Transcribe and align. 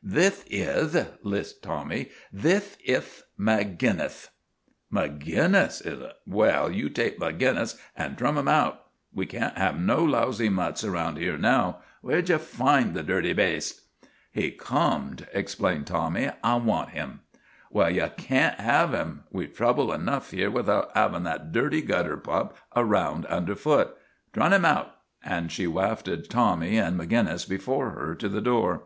"Thith 0.08 0.44
ith," 0.48 1.18
lisped 1.24 1.64
Tommy," 1.64 2.10
thith 2.44 2.76
ith 2.84 3.24
Magin 3.36 3.96
nith."" 3.96 4.30
Maginnis 4.92 5.84
is 5.84 6.00
ut? 6.00 6.20
Well, 6.24 6.70
you 6.70 6.88
take 6.88 7.18
Maginnis 7.18 7.76
an' 7.96 8.14
trun 8.14 8.38
'im 8.38 8.46
out. 8.46 8.84
We 9.12 9.26
can't 9.26 9.58
have 9.58 9.76
no 9.80 10.04
lousy 10.04 10.48
mutts 10.50 10.84
around 10.84 11.16
here 11.18 11.36
now. 11.36 11.78
Where 12.00 12.22
did 12.22 12.28
ye 12.28 12.36
find 12.38 12.94
the 12.94 13.02
dirty 13.02 13.32
baste?"" 13.32 13.88
He 14.30 14.52
corned," 14.52 15.26
explained 15.32 15.88
Tommy." 15.88 16.30
I 16.44 16.54
want 16.54 16.90
him." 16.90 17.22
58 17.72 17.76
MAGINNIS.. 17.76 17.96
\Yell, 17.98 18.08
ye 18.08 18.14
can't 18.18 18.60
have 18.60 18.90
''im. 18.90 19.18
We 19.32 19.46
've 19.48 19.56
trouble 19.56 19.92
enough 19.92 20.30
here 20.30 20.48
without 20.48 20.92
havin' 20.94 21.24
that 21.24 21.50
dirty 21.50 21.82
gutter 21.82 22.16
pup 22.16 22.56
around 22.76 23.26
un 23.26 23.46
der 23.46 23.56
foot. 23.56 23.96
Trim 24.32 24.52
'im 24.52 24.64
out," 24.64 24.94
and 25.24 25.50
she 25.50 25.66
wafted 25.66 26.30
Tommy 26.30 26.76
and 26.76 26.96
Maginnis 26.96 27.44
before 27.48 27.90
her 27.90 28.14
to 28.14 28.28
the 28.28 28.40
door. 28.40 28.82